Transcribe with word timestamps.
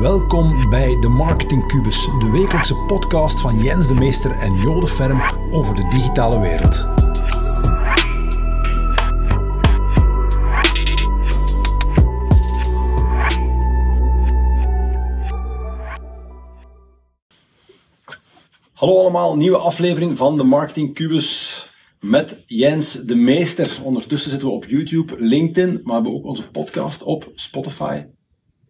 Welkom 0.00 0.70
bij 0.70 0.96
de 1.00 1.08
Marketing 1.08 1.66
Cubus, 1.66 2.04
de 2.04 2.30
wekelijkse 2.30 2.74
podcast 2.74 3.40
van 3.40 3.58
Jens 3.58 3.88
de 3.88 3.94
Meester 3.94 4.30
en 4.30 4.54
Jode 4.54 4.86
Ferm 4.86 5.22
over 5.50 5.74
de 5.74 5.88
digitale 5.88 6.40
wereld. 6.40 6.86
Hallo 18.72 18.98
allemaal, 18.98 19.36
nieuwe 19.36 19.58
aflevering 19.58 20.16
van 20.16 20.36
de 20.36 20.44
Marketing 20.44 20.94
Cubus 20.94 21.68
met 22.00 22.42
Jens 22.46 22.92
de 22.92 23.14
Meester. 23.14 23.80
Ondertussen 23.84 24.30
zitten 24.30 24.48
we 24.48 24.54
op 24.54 24.64
YouTube, 24.64 25.14
LinkedIn, 25.18 25.70
maar 25.70 25.82
we 25.84 25.92
hebben 25.92 26.14
ook 26.14 26.24
onze 26.24 26.50
podcast 26.50 27.02
op 27.02 27.30
Spotify 27.34 28.02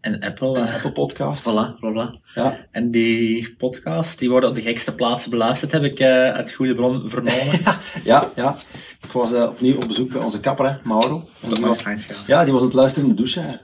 En 0.00 0.20
Apple. 0.20 0.58
en 0.58 0.66
eh, 0.66 0.74
Apple 0.74 0.92
Podcast. 0.92 1.50
Voilà, 1.50 1.78
voilà. 1.78 2.20
Ja, 2.34 2.66
En 2.70 2.90
die 2.90 3.54
podcast, 3.56 4.18
die 4.18 4.30
worden 4.30 4.48
op 4.48 4.54
de 4.54 4.60
gekste 4.60 4.94
plaatsen 4.94 5.30
beluisterd, 5.30 5.72
heb 5.72 5.82
ik 5.82 5.98
eh, 5.98 6.30
uit 6.30 6.52
goede 6.52 6.74
bron 6.74 7.08
vernomen. 7.08 7.58
ja, 8.04 8.30
ja. 8.36 8.56
Ik 9.02 9.12
was 9.12 9.32
eh, 9.32 9.42
opnieuw 9.42 9.74
op 9.74 9.86
bezoek 9.86 10.12
bij 10.12 10.22
onze 10.22 10.40
kapper, 10.40 10.66
hè, 10.70 10.76
Mauro. 10.84 11.28
Dat 11.40 11.54
die 11.56 11.64
was 11.64 11.84
ja, 12.26 12.44
die 12.44 12.52
was 12.52 12.60
aan 12.62 12.68
het 12.68 12.76
luisteren 12.76 13.08
in 13.08 13.14
de 13.14 13.22
douche. 13.22 13.40
Hè. 13.40 13.56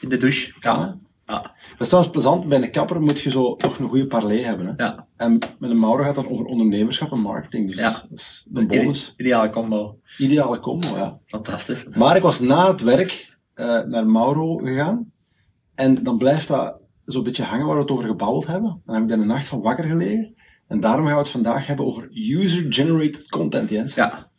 In 0.00 0.08
de 0.08 0.16
douche. 0.16 0.52
Ja. 0.60 0.98
Ja. 1.26 1.40
Dat 1.42 1.80
is 1.80 1.86
trouwens 1.88 2.12
plezant, 2.14 2.48
bij 2.48 2.62
een 2.62 2.70
kapper 2.70 3.00
moet 3.00 3.20
je 3.20 3.30
zo 3.30 3.56
toch 3.56 3.78
een 3.78 3.88
goede 3.88 4.06
parley 4.06 4.42
hebben. 4.42 4.66
Hè. 4.66 4.84
Ja. 4.84 5.06
En 5.16 5.38
met 5.58 5.70
een 5.70 5.78
Mauro 5.78 6.02
gaat 6.02 6.16
het 6.16 6.28
over 6.30 6.44
ondernemerschap 6.44 7.12
en 7.12 7.20
marketing, 7.20 7.66
dus 7.66 7.76
Ja. 7.76 7.82
dat, 7.90 8.08
is, 8.14 8.48
een 8.52 8.66
bonus. 8.66 9.14
Ideale 9.16 9.50
combo. 9.50 9.98
Ideale 10.18 10.60
combo, 10.60 10.88
ja. 10.96 11.18
Fantastisch. 11.26 11.84
Maar 11.94 12.16
ik 12.16 12.22
was 12.22 12.40
na 12.40 12.70
het 12.70 12.80
werk 12.80 13.36
eh, 13.54 13.80
naar 13.80 14.06
Mauro 14.06 14.56
gegaan. 14.56 15.11
En 15.74 16.02
dan 16.02 16.18
blijft 16.18 16.48
dat 16.48 16.80
zo'n 17.04 17.22
beetje 17.22 17.42
hangen 17.42 17.66
waar 17.66 17.76
we 17.76 17.82
het 17.82 17.90
over 17.90 18.04
gebabbeld 18.04 18.46
hebben. 18.46 18.82
Dan 18.84 18.94
heb 18.94 19.04
ik 19.04 19.08
daar 19.08 19.18
een 19.18 19.26
nacht 19.26 19.46
van 19.46 19.62
wakker 19.62 19.84
gelegen. 19.84 20.34
En 20.68 20.80
daarom 20.80 21.04
gaan 21.04 21.14
we 21.14 21.20
het 21.20 21.30
vandaag 21.30 21.66
hebben 21.66 21.86
over 21.86 22.08
user-generated 22.10 23.28
content, 23.28 23.70
Jens. 23.70 23.94
Ja. 23.94 24.30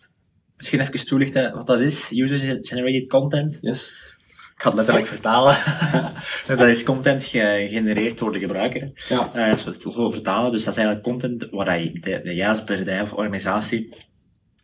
Misschien 0.57 0.79
even 0.79 1.05
toelichten 1.05 1.53
wat 1.55 1.67
dat 1.67 1.79
is. 1.79 2.11
User-generated 2.11 3.09
content. 3.09 3.57
Yes. 3.61 3.91
Ik 4.55 4.61
ga 4.61 4.67
het 4.67 4.77
letterlijk 4.77 5.07
vertalen. 5.07 5.57
dat 6.47 6.67
is 6.67 6.83
content 6.83 7.23
gegenereerd 7.23 8.17
door 8.17 8.31
de 8.31 8.39
gebruiker. 8.39 8.91
Ja. 9.09 9.29
Eh, 9.33 9.51
als 9.51 9.63
we 9.63 9.71
het 9.71 9.81
zo 9.81 10.09
vertalen, 10.09 10.51
dus 10.51 10.63
dat 10.63 10.73
is 10.73 10.79
eigenlijk 10.79 11.07
content 11.07 11.47
waar 11.51 11.79
je 11.79 11.99
de, 11.99 12.21
de 12.23 12.35
juiste 12.35 12.63
bedrijf 12.63 13.11
of 13.11 13.17
organisatie, 13.17 13.93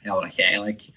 ja, 0.01 0.13
waar 0.13 0.31
je 0.35 0.43
eigenlijk, 0.43 0.89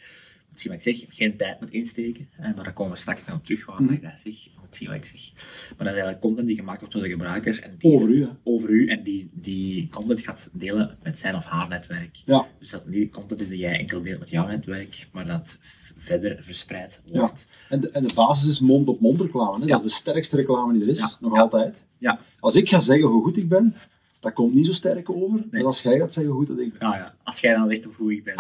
wat 0.71 0.87
ik 0.87 0.97
zeg, 0.97 1.17
geen 1.17 1.37
tijd 1.37 1.61
moet 1.61 1.71
insteken. 1.71 2.29
Maar 2.39 2.55
daar 2.65 2.73
komen 2.73 2.93
we 2.93 2.99
straks 2.99 3.27
nog 3.27 3.37
op 3.37 3.45
terug, 3.45 3.67
waar 3.67 3.83
Mhm. 3.83 3.93
ik 3.93 4.03
dat 4.03 4.21
zeg. 4.21 4.35
Misschien 4.69 4.91
wat 4.91 4.97
ik 4.99 5.05
zeg. 5.05 5.31
Maar 5.69 5.87
dat 5.87 5.87
is 5.87 5.93
eigenlijk 5.93 6.21
content 6.21 6.47
die 6.47 6.57
gemaakt 6.57 6.79
wordt 6.81 6.95
door 6.95 7.03
de 7.03 7.09
gebruiker. 7.09 7.63
En 7.63 7.75
die, 7.79 7.93
Over 7.93 8.09
u, 8.11 8.23
hè. 8.23 8.29
Over 8.45 8.69
u. 8.71 8.89
En 8.89 9.03
die, 9.03 9.31
die 9.33 9.89
content 9.89 10.21
gaat 10.21 10.51
delen 10.53 10.97
met 11.03 11.19
zijn 11.19 11.35
of 11.35 11.45
haar 11.45 11.69
netwerk. 11.69 12.17
Ja. 12.25 12.47
Dus 12.59 12.71
dat 12.71 12.83
die 12.87 13.09
content 13.11 13.41
is 13.41 13.49
die 13.49 13.59
jij 13.59 13.79
enkel 13.79 14.03
deelt 14.03 14.19
met 14.19 14.29
jouw 14.31 14.47
netwerk, 14.47 15.09
maar 15.13 15.27
dat 15.27 15.59
verder 15.99 16.43
verspreid 16.43 17.03
wordt. 17.07 17.51
En 17.69 17.81
de, 17.81 17.91
en 17.91 18.07
de 18.07 18.15
basis 18.15 18.49
is 18.51 18.61
mond-op-mond 18.61 19.21
reclame. 19.21 19.59
Hè? 19.59 19.65
Ja. 19.65 19.71
Dat 19.71 19.79
is 19.79 19.85
de 19.85 19.91
sterkste 19.99 20.37
reclame 20.37 20.73
die 20.73 20.83
er 20.83 20.89
is, 20.89 20.99
Ja. 20.99 21.11
nog 21.21 21.35
Ja. 21.35 21.41
altijd. 21.41 21.85
Ja. 21.99 22.21
Als 22.41 22.55
ik 22.55 22.69
ga 22.69 22.81
zeggen 22.81 23.09
hoe 23.09 23.23
goed 23.25 23.37
ik 23.37 23.49
ben, 23.49 23.75
dat 24.23 24.33
komt 24.33 24.55
niet 24.55 24.67
zo 24.67 24.73
sterk 24.73 25.11
over. 25.11 25.39
Nee. 25.51 25.61
En 25.61 25.67
als 25.67 25.83
jij 25.83 25.99
gaat 25.99 26.13
zeggen 26.13 26.33
hoe 26.33 26.47
goed 26.47 26.57
dat 26.57 26.67
ik 26.67 26.79
ben. 26.79 26.89
Ja, 26.89 26.97
ja. 26.97 27.15
Als 27.23 27.41
jij 27.41 27.55
dan 27.55 27.69
zegt 27.69 27.85
hoe 27.85 27.95
goed 27.99 28.11
ik 28.13 28.25
ben. 28.29 28.35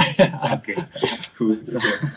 Oké, 0.52 0.74
goed. 1.34 1.76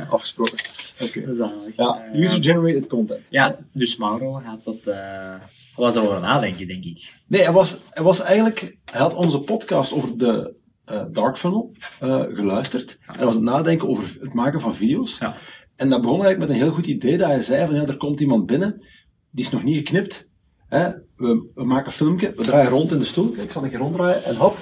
Afgesproken. 0.09 0.57
Oké. 1.03 1.35
Zalig. 1.35 1.75
Ja, 1.75 2.03
Eh, 2.03 2.19
user-generated 2.23 2.87
content. 2.87 3.27
Ja, 3.29 3.59
dus 3.71 3.97
Mauro 3.97 4.31
gaat 4.33 4.63
dat, 4.63 4.87
eh 4.87 5.33
was 5.75 5.95
over 5.97 6.19
nadenken, 6.19 6.67
denk 6.67 6.83
ik. 6.83 7.13
Nee, 7.27 7.41
hij 7.41 7.51
was, 7.51 7.81
hij 7.89 8.03
was 8.03 8.21
eigenlijk... 8.21 8.77
Hij 8.91 9.01
had 9.01 9.13
onze 9.13 9.39
podcast 9.41 9.91
over 9.93 10.17
de 10.17 10.53
eh, 10.85 11.03
Dark 11.11 11.37
Funnel 11.37 11.71
eh, 11.99 12.19
geluisterd. 12.21 12.97
En 13.07 13.15
hij 13.15 13.25
was 13.25 13.35
aan 13.35 13.41
het 13.45 13.51
nadenken 13.51 13.87
over 13.87 14.17
het 14.21 14.33
maken 14.33 14.61
van 14.61 14.75
video's. 14.75 15.17
Ja. 15.17 15.37
En 15.75 15.89
dat 15.89 16.01
begon 16.01 16.21
eigenlijk 16.23 16.49
met 16.49 16.57
een 16.59 16.63
heel 16.65 16.73
goed 16.73 16.85
idee, 16.85 17.17
dat 17.17 17.27
hij 17.27 17.41
zei 17.41 17.65
van, 17.65 17.75
ja, 17.75 17.85
er 17.87 17.97
komt 17.97 18.19
iemand 18.19 18.45
binnen, 18.45 18.81
die 19.31 19.45
is 19.45 19.51
nog 19.51 19.63
niet 19.63 19.75
geknipt. 19.77 20.27
Hè? 20.67 20.89
We, 21.15 21.49
we 21.55 21.63
maken 21.65 21.85
een 21.85 21.91
filmpje, 21.91 22.33
we 22.35 22.43
draaien 22.43 22.69
rond 22.69 22.91
in 22.91 22.99
de 22.99 23.05
stoel. 23.05 23.29
Kijk, 23.31 23.43
ik 23.43 23.51
zal 23.51 23.63
een 23.63 23.69
keer 23.69 23.79
ronddraaien 23.79 24.23
en 24.23 24.35
hop, 24.35 24.57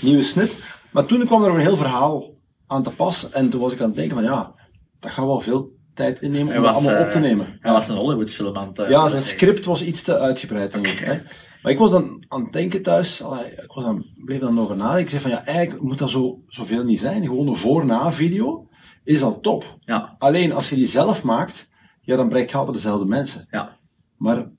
nieuwe 0.00 0.22
snit. 0.22 0.58
Maar 0.92 1.04
toen 1.04 1.24
kwam 1.24 1.42
er 1.44 1.50
een 1.54 1.60
heel 1.60 1.76
verhaal 1.76 2.34
aan 2.66 2.82
te 2.82 2.90
pas. 2.90 3.30
En 3.30 3.50
toen 3.50 3.60
was 3.60 3.72
ik 3.72 3.80
aan 3.80 3.86
het 3.86 3.96
denken 3.96 4.16
van, 4.16 4.24
ja, 4.24 4.54
dat 5.00 5.10
gaat 5.10 5.24
wel 5.26 5.40
veel 5.40 5.76
tijd 5.94 6.20
innemen 6.20 6.56
om 6.56 6.62
dat 6.62 6.74
allemaal 6.74 6.94
eh, 6.94 7.06
op 7.06 7.10
te 7.12 7.18
nemen. 7.18 7.56
Hij 7.60 7.72
was 7.72 7.88
een 7.88 7.96
Hollywood-film 7.96 8.56
aan 8.56 8.68
het... 8.68 8.78
eh, 8.78 8.90
Ja, 8.90 9.08
zijn 9.08 9.22
script 9.22 9.64
was 9.64 9.84
iets 9.84 10.02
te 10.02 10.18
uitgebreid, 10.18 10.72
denk 10.72 10.86
ik. 10.86 10.98
Hè? 10.98 11.18
Maar 11.62 11.72
ik 11.72 11.78
was 11.78 11.90
dan 11.90 12.24
aan 12.28 12.42
het 12.42 12.52
denken 12.52 12.82
thuis, 12.82 13.22
allee, 13.22 13.50
ik 13.50 13.72
was 13.74 13.84
dan, 13.84 14.06
bleef 14.24 14.40
dan 14.40 14.60
over 14.60 14.76
nadenken. 14.76 15.02
Ik 15.02 15.08
zei 15.08 15.22
van, 15.22 15.30
ja, 15.30 15.44
eigenlijk 15.44 15.82
moet 15.82 15.98
dat 15.98 16.10
zo, 16.10 16.42
zoveel 16.46 16.84
niet 16.84 16.98
zijn. 16.98 17.22
Gewoon 17.24 17.46
een 17.46 17.54
voor-na-video 17.56 18.68
is 19.04 19.22
al 19.22 19.40
top. 19.40 19.76
Ja, 19.80 20.12
Alleen, 20.18 20.52
als 20.52 20.68
je 20.68 20.76
die 20.76 20.86
zelf 20.86 21.22
maakt, 21.22 21.68
ja, 22.00 22.16
dan 22.16 22.28
bereik 22.28 22.50
je 22.50 22.56
altijd 22.56 22.76
dezelfde 22.76 23.04
mensen. 23.06 23.46
ja. 23.50 23.76
Maar 24.16 24.50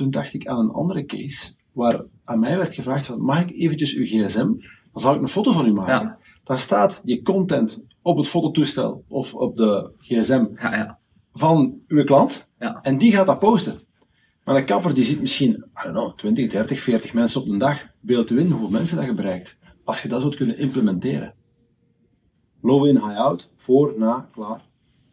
toen 0.00 0.10
dacht 0.10 0.34
ik 0.34 0.46
aan 0.46 0.58
een 0.58 0.70
andere 0.70 1.04
case, 1.04 1.52
waar 1.72 2.04
aan 2.24 2.40
mij 2.40 2.56
werd 2.56 2.74
gevraagd 2.74 3.06
van, 3.06 3.20
mag 3.22 3.40
ik 3.40 3.50
eventjes 3.50 3.94
uw 3.94 4.04
gsm? 4.04 4.46
Dan 4.92 5.02
zal 5.02 5.14
ik 5.14 5.20
een 5.20 5.28
foto 5.28 5.52
van 5.52 5.66
u 5.66 5.72
maken. 5.72 6.06
Ja. 6.06 6.18
Dan 6.44 6.58
staat 6.58 7.06
die 7.06 7.22
content 7.22 7.84
op 8.02 8.16
het 8.16 8.26
fototoestel 8.28 9.04
of 9.08 9.34
op 9.34 9.56
de 9.56 9.92
gsm 9.98 10.46
Ja, 10.56 10.76
ja. 10.76 10.98
van 11.32 11.80
uw 11.86 12.04
klant. 12.04 12.48
Ja. 12.58 12.78
En 12.82 12.98
die 12.98 13.12
gaat 13.12 13.26
dat 13.26 13.38
posten. 13.38 13.80
Maar 14.44 14.56
een 14.56 14.64
kapper 14.64 14.94
die 14.94 15.04
ziet 15.04 15.20
misschien, 15.20 15.50
I 15.50 15.82
don't 15.82 15.94
know, 15.94 16.18
20, 16.18 16.50
30, 16.50 16.80
40 16.80 17.14
mensen 17.14 17.40
op 17.40 17.48
een 17.48 17.58
dag. 17.58 17.86
Beeld 18.00 18.30
u 18.30 18.38
in 18.40 18.50
hoeveel 18.50 18.70
mensen 18.70 18.96
dat 18.96 19.06
je 19.06 19.14
bereikt. 19.14 19.56
Als 19.84 20.02
je 20.02 20.08
dat 20.08 20.20
zou 20.20 20.36
kunnen 20.36 20.58
implementeren. 20.58 21.34
Low 22.60 22.86
in, 22.86 22.96
high 22.96 23.18
out, 23.18 23.50
voor, 23.56 23.94
na, 23.98 24.28
klaar. 24.32 24.62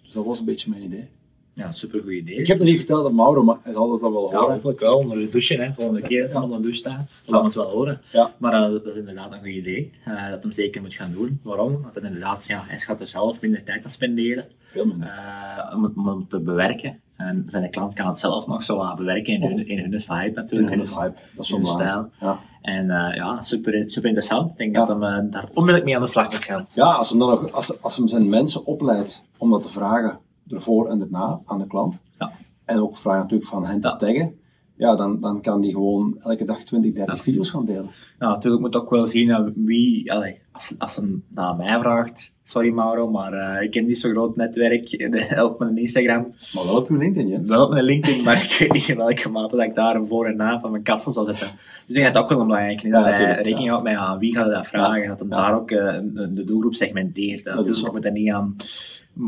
Dus 0.03 0.13
dat 0.13 0.25
was 0.25 0.39
een 0.39 0.45
beetje 0.45 0.69
mijn 0.69 0.83
idee. 0.83 1.09
Ja, 1.57 1.71
supergoed 1.71 2.11
idee. 2.11 2.35
Ik 2.35 2.47
heb 2.47 2.57
nog 2.57 2.67
niet 2.67 2.77
verteld 2.77 3.05
aan 3.05 3.15
Mauro, 3.15 3.43
maar 3.43 3.57
hij 3.61 3.73
zal 3.73 3.87
dat 3.89 3.99
wel 3.99 4.31
Ja, 4.31 4.37
horen. 4.37 4.53
hopelijk 4.53 4.79
wel. 4.79 4.97
Onder 4.97 5.17
de 5.17 5.29
douche, 5.29 5.61
hè. 5.61 5.73
Volgende 5.73 6.01
keer 6.01 6.29
van 6.31 6.43
onder 6.43 6.57
de 6.57 6.63
douche 6.63 6.79
staan. 6.79 7.07
Zal 7.25 7.43
het 7.43 7.53
wel 7.55 7.69
horen. 7.69 8.01
Ja. 8.11 8.29
Maar 8.37 8.53
eh, 8.53 8.71
dat 8.71 8.85
is 8.85 8.95
inderdaad 8.97 9.31
een 9.31 9.37
goed 9.39 9.47
idee. 9.47 9.91
eh, 10.05 10.29
dat 10.29 10.43
hem 10.43 10.51
zeker 10.51 10.81
moet 10.81 10.93
gaan 10.93 11.11
doen. 11.11 11.39
Waarom? 11.43 11.81
Want 11.81 11.95
hij 11.95 12.03
inderdaad, 12.03 12.45
ja, 12.47 12.63
hij 12.67 12.79
gaat 12.79 12.99
er 12.99 13.07
zelf 13.07 13.41
minder 13.41 13.63
tijd 13.63 13.83
aan 13.85 13.91
spenderen. 13.91 14.45
Veel 14.65 14.85
minder. 14.85 15.07
eh, 15.07 15.75
om, 15.75 15.83
het, 15.83 15.91
om 15.95 16.07
het 16.07 16.29
te 16.29 16.39
bewerken. 16.39 16.99
En 17.17 17.41
zijn 17.43 17.69
klant 17.69 17.93
kan 17.93 18.07
het 18.07 18.19
zelf 18.19 18.47
nog 18.47 18.63
zo 18.63 18.77
wat 18.77 18.97
bewerken 18.97 19.33
in 19.33 19.41
hun, 19.41 19.67
in 19.67 19.79
hun 19.91 20.01
vibe 20.01 20.23
In 20.25 20.33
natuurlijk. 20.33 20.69
hun 20.69 20.87
vibe. 20.87 21.13
Dat 21.35 21.45
is 21.45 21.49
in 21.51 21.55
hun 21.55 21.65
stijl. 21.65 22.09
Ja. 22.19 22.39
En 22.61 22.85
ja, 23.15 23.41
super, 23.41 23.89
super 23.89 24.07
interessant. 24.09 24.51
Ik 24.51 24.57
denk 24.57 24.73
Ja. 24.75 24.79
dat 24.85 24.87
hem 24.87 25.03
eh, 25.03 25.31
daar 25.31 25.43
onmiddellijk 25.49 25.85
mee 25.85 25.95
aan 25.95 26.01
de 26.01 26.07
slag 26.07 26.31
moet 26.31 26.43
gaan. 26.43 26.67
ja, 26.73 26.83
als 26.91 27.09
hem 27.09 27.19
dan 27.19 27.27
nog, 27.29 27.51
als, 27.51 27.81
als 27.81 27.97
hem 27.97 28.07
zijn 28.07 28.29
mensen 28.29 28.65
opleidt 28.65 29.25
om 29.37 29.51
dat 29.51 29.61
te 29.63 29.69
vragen, 29.69 30.19
ervoor 30.49 30.89
en 30.89 31.01
erna 31.01 31.41
aan 31.45 31.57
de 31.57 31.67
klant. 31.67 32.01
Ja. 32.19 32.31
En 32.65 32.79
ook 32.79 32.97
vragen 32.97 33.21
natuurlijk 33.21 33.49
van 33.49 33.65
hen 33.65 33.79
te 33.79 33.95
taggen. 33.97 34.39
Ja, 34.77 34.95
dan, 34.95 35.19
dan 35.19 35.41
kan 35.41 35.61
die 35.61 35.71
gewoon 35.71 36.15
elke 36.19 36.45
dag 36.45 36.63
20, 36.63 36.93
30 36.93 37.21
video's 37.21 37.49
gaan 37.49 37.65
delen. 37.65 37.89
Ja, 38.19 38.27
natuurlijk 38.27 38.61
moet 38.61 38.75
ook 38.75 38.89
wel 38.89 39.05
zien 39.05 39.29
eh, 39.29 39.45
wie, 39.55 40.11
allee, 40.11 40.41
als, 40.57 40.75
als 40.77 40.95
hem 40.95 41.23
naar 41.27 41.55
mij 41.55 41.79
vraagt, 41.79 42.33
sorry 42.43 42.69
Mauro, 42.69 43.09
maar 43.09 43.33
eh, 43.33 43.61
ik 43.61 43.73
heb 43.73 43.85
niet 43.85 43.97
zo'n 43.97 44.11
groot 44.11 44.35
netwerk, 44.35 44.91
eh, 44.91 45.43
op 45.43 45.59
mijn 45.59 45.77
Instagram, 45.77 46.21
Maar 46.53 46.65
wel 46.65 46.75
op 46.77 46.87
uw 46.89 46.97
LinkedIn, 46.97 47.27
Jens. 47.31 47.49
wel 47.49 47.63
op 47.65 47.71
mijn 47.71 47.83
LinkedIn, 47.85 48.23
maar 48.23 48.35
ik 48.49 48.55
weet 48.59 48.73
niet 48.73 48.87
in 48.87 48.97
welke 48.97 49.29
mate 49.29 49.55
dat 49.55 49.65
ik 49.65 49.75
daar 49.75 49.95
een 49.95 50.07
voor 50.07 50.25
en 50.25 50.35
na 50.35 50.59
van 50.59 50.71
mijn 50.71 50.83
kapsel 50.83 51.11
zal 51.11 51.25
zetten. 51.25 51.47
Dus 51.57 51.85
ik 51.87 51.93
denk 51.93 52.05
dat 52.05 52.13
dat 52.13 52.23
ook 52.23 52.29
wel 52.37 52.45
belangrijk 52.45 52.81
is, 52.81 52.89
Ja, 52.91 52.95
dat 52.97 53.03
hij 53.03 53.11
natuurlijk, 53.11 53.37
rekening 53.41 53.65
ja. 53.65 53.71
houdt 53.71 53.83
met 53.87 53.95
aan 53.97 54.19
wie 54.19 54.35
gaat 54.35 54.51
dat 54.51 54.67
vragen, 54.67 55.01
Ja, 55.01 55.07
dat 55.07 55.19
hem 55.19 55.29
ja. 55.29 55.35
daar 55.35 55.55
ook 55.55 55.71
eh, 55.71 55.99
de 56.29 56.43
doelgroep 56.45 56.73
segmenteert. 56.73 57.43
Dat, 57.43 57.65
dus 57.65 57.81
we 57.81 57.91
moeten 57.91 58.13
niet 58.13 58.31
aan 58.31 58.55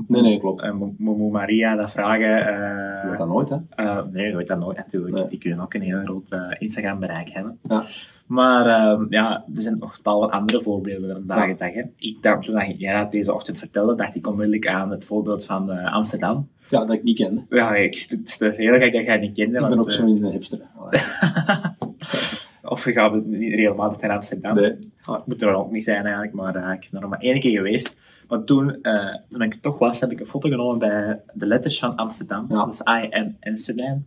Nee, 0.08 0.22
nee, 0.22 0.40
klopt. 0.40 0.62
eh, 0.62 0.72
Mo- 0.74 0.94
Momo 0.98 1.30
Maria 1.30 1.76
dat 1.76 1.92
vragen. 1.92 2.48
eh, 2.48 3.04
Je 3.04 3.10
weet 3.10 3.18
dat 3.20 3.28
nooit, 3.28 3.50
hè? 3.50 3.56
eh, 3.70 4.00
nee, 4.12 4.28
je 4.30 4.36
weet 4.36 4.48
dat 4.48 4.60
nooit 4.60 4.78
natuurlijk. 4.78 5.16
Nee. 5.16 5.26
Die 5.26 5.38
kunnen 5.40 5.60
ook 5.60 5.74
een 5.74 5.82
heel 5.82 6.00
groot 6.04 6.24
eh, 6.30 6.42
Instagram 6.60 7.00
bereik 7.00 7.30
hebben. 7.30 7.58
Ja. 7.64 7.84
Maar 8.26 8.66
ehm, 8.68 9.06
ja, 9.10 9.44
er 9.56 9.62
zijn 9.62 9.78
nog 9.80 9.98
tal 9.98 10.20
wat 10.20 10.32
andere 10.32 10.62
voorbeelden 10.62 11.19
Hè. 11.28 11.82
Ik 11.98 12.22
dacht, 12.22 12.46
toen 12.46 12.76
jij 12.78 12.94
dat 12.94 13.12
deze 13.12 13.34
ochtend 13.34 13.60
vertelde, 13.60 13.96
dacht 13.96 14.16
ik 14.16 14.28
onmiddellijk 14.28 14.68
aan 14.68 14.92
het 14.92 15.06
voorbeeld 15.06 15.46
van 15.46 15.72
eh, 15.72 15.94
Amsterdam. 15.94 16.48
Ja, 16.68 16.80
dat 16.86 16.94
ik 16.96 17.04
niet 17.04 17.18
kende. 17.18 17.46
Ja, 17.50 17.76
ik, 17.76 18.08
het 18.10 18.10
het 18.10 18.42
is 18.42 18.58
heel 18.58 18.78
gek 18.78 18.94
dat 18.94 19.06
jij 19.06 19.18
niet 19.18 19.36
kende. 19.36 19.56
Ik 19.56 19.68
ben 19.68 19.70
want, 19.70 19.82
ook 19.82 19.90
eh, 19.90 19.94
zo 19.94 20.06
niet 20.06 20.24
een 20.24 20.30
hipster. 20.30 20.60
Of 22.70 22.86
je 22.86 22.92
gaat 22.92 23.26
niet 23.26 23.54
regelmatig 23.54 24.02
naar 24.02 24.16
Amsterdam. 24.16 24.56
Nee. 24.56 24.78
Oh, 25.06 25.16
het 25.16 25.26
moet 25.26 25.42
er 25.42 25.54
ook 25.54 25.72
niet 25.72 25.84
zijn 25.84 26.04
eigenlijk, 26.04 26.34
maar 26.34 26.56
eh, 26.56 26.74
ik 26.74 26.80
ben 26.80 26.90
er 26.92 27.02
nog 27.02 27.10
maar 27.10 27.20
één 27.20 27.40
keer 27.40 27.58
geweest. 27.58 27.98
Maar 28.28 28.44
toen, 28.44 28.82
eh, 28.82 29.16
toen 29.30 29.42
ik 29.42 29.54
er 29.54 29.60
toch 29.60 29.78
was, 29.78 30.00
heb 30.00 30.12
ik 30.12 30.20
een 30.20 30.26
foto 30.26 30.50
genomen 30.50 30.80
bij 30.80 31.20
de 31.34 31.48
letters 31.48 31.80
van 31.80 31.96
Amsterdam. 31.96 32.46
Ja. 32.50 32.66
Dus 32.66 32.80
I 32.80 33.08
am 33.10 33.38
Amsterdam. 33.40 34.06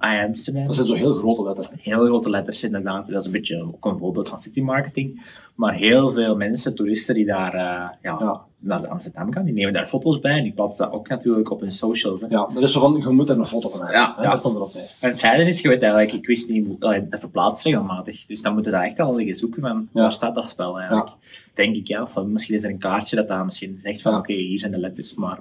IM's 0.00 0.44
te 0.44 0.62
Dat 0.62 0.74
zijn 0.74 0.86
zo 0.86 0.94
heel 0.94 1.14
grote 1.14 1.42
letters. 1.42 1.70
Heel 1.76 2.04
grote 2.04 2.30
letters, 2.30 2.62
inderdaad. 2.62 3.06
Dat 3.06 3.20
is 3.20 3.26
een 3.26 3.32
beetje 3.32 3.62
ook 3.62 3.84
een 3.84 3.98
voorbeeld 3.98 4.28
van 4.28 4.38
city 4.38 4.60
marketing. 4.60 5.22
Maar 5.54 5.74
heel 5.74 6.10
veel 6.10 6.36
mensen, 6.36 6.74
toeristen 6.74 7.14
die 7.14 7.26
daar 7.26 7.54
uh, 7.54 7.60
ja, 7.60 8.16
Ja. 8.18 8.44
Naar 8.66 8.86
Amsterdam 8.88 9.32
gaan, 9.32 9.44
die 9.44 9.54
nemen 9.54 9.72
daar 9.72 9.86
foto's 9.86 10.20
bij 10.20 10.36
en 10.36 10.42
die 10.42 10.52
plaatsen 10.52 10.84
dat 10.84 10.94
ook 10.94 11.08
natuurlijk 11.08 11.50
op 11.50 11.60
hun 11.60 11.72
socials. 11.72 12.20
Hè. 12.20 12.26
Ja, 12.30 12.48
dat 12.54 12.62
is 12.62 12.72
zo 12.72 12.80
van, 12.80 12.96
je 12.96 13.08
moet 13.08 13.28
er 13.28 13.38
een 13.38 13.46
foto 13.46 13.68
van 13.70 13.80
hebben. 13.80 13.96
Ja, 14.00 14.14
hè, 14.16 14.22
ja. 14.22 14.30
Dat 14.30 14.40
komt 14.40 14.54
erop. 14.54 14.70
En 15.00 15.08
het 15.10 15.18
fijne 15.18 15.44
is, 15.44 15.60
je 15.60 15.68
weet 15.68 15.82
eigenlijk, 15.82 16.12
ik 16.12 16.26
wist 16.26 16.48
niet, 16.50 16.80
dat 16.80 17.20
verplaatst 17.20 17.64
regelmatig. 17.64 18.26
Dus 18.26 18.42
dan 18.42 18.52
moeten 18.54 18.72
we 18.72 18.78
daar 18.78 18.86
echt 18.86 19.00
al 19.00 19.14
liggen 19.14 19.34
zoeken 19.34 19.60
van, 19.62 19.88
Ja. 19.92 20.00
waar 20.00 20.12
staat 20.12 20.34
dat 20.34 20.48
spel 20.48 20.78
eigenlijk? 20.78 21.10
Denk 21.54 21.76
ik, 21.76 21.88
ja. 21.88 22.02
Of 22.02 22.24
misschien 22.24 22.54
is 22.54 22.62
er 22.64 22.70
een 22.70 22.78
kaartje 22.78 23.16
dat 23.16 23.28
daar 23.28 23.44
misschien 23.44 23.78
zegt 23.78 24.02
van, 24.02 24.16
oké, 24.16 24.32
hier 24.32 24.58
zijn 24.58 24.72
de 24.72 24.78
letters. 24.78 25.14
Maar 25.14 25.38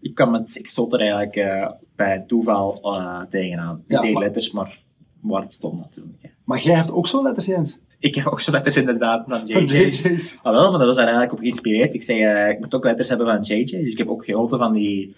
ik 0.00 0.14
kwam 0.14 0.34
ik 0.34 0.48
er 0.92 1.00
eigenlijk 1.00 1.36
eh, 1.36 1.70
bij 1.96 2.24
toeval 2.26 2.78
eh, 2.82 3.20
tegenaan. 3.30 3.84
Tegen 3.86 4.12
maar- 4.12 4.22
letters, 4.22 4.50
maar 4.50 4.78
waar 5.20 5.42
het 5.42 5.54
stond 5.54 5.78
natuurlijk. 5.80 6.18
hè. 6.22 6.28
Maar 6.44 6.60
jij 6.60 6.74
hebt 6.74 6.92
ook 6.92 7.06
zo'n 7.06 7.22
letters, 7.22 7.46
Jens? 7.46 7.80
Ik 7.98 8.14
heb 8.14 8.26
ook 8.26 8.40
zo 8.40 8.50
letters 8.50 8.76
inderdaad 8.76 9.24
Van 9.28 9.40
JJ's. 9.44 10.02
JJ's. 10.02 10.38
Ah, 10.42 10.54
wel, 10.54 10.70
maar 10.70 10.78
dat 10.78 10.86
was 10.86 10.96
daar 10.96 11.04
eigenlijk 11.04 11.32
op 11.32 11.38
geïnspireerd. 11.38 11.94
Ik 11.94 12.02
zei, 12.02 12.22
eh, 12.22 12.48
ik 12.48 12.60
moet 12.60 12.74
ook 12.74 12.84
letters 12.84 13.08
hebben 13.08 13.26
van 13.26 13.42
JJ. 13.42 13.64
Dus 13.64 13.92
ik 13.92 13.98
heb 13.98 14.08
ook 14.08 14.24
geholpen 14.24 14.58
van 14.58 14.72
die, 14.72 15.14